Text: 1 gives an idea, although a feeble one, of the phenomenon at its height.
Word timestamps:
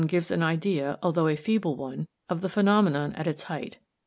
1 0.01 0.07
gives 0.07 0.31
an 0.31 0.41
idea, 0.41 0.97
although 1.03 1.27
a 1.27 1.35
feeble 1.35 1.75
one, 1.75 2.07
of 2.27 2.41
the 2.41 2.49
phenomenon 2.49 3.13
at 3.13 3.27
its 3.27 3.43
height. 3.43 3.77